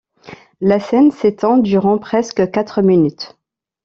La 0.61 0.79
scène 0.79 1.11
s'étend 1.11 1.57
durant 1.57 1.99
presque 1.99 2.49
quatre 2.49 2.81
minutes. 2.81 3.37